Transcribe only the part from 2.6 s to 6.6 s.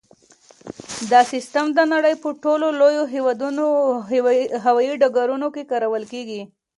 لویو هوایي ډګرونو کې کارول کیږي.